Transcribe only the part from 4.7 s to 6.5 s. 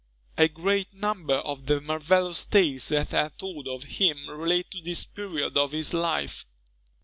to this period of his life.